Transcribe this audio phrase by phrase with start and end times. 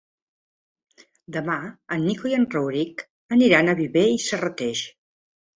[1.35, 1.57] Demà
[1.97, 3.05] en Nico i en Rauric
[3.39, 4.83] aniran a Viver i Serrateix.